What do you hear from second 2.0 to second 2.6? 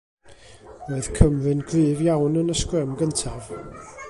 iawn yn y